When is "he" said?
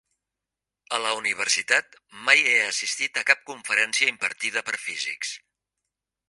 2.53-2.55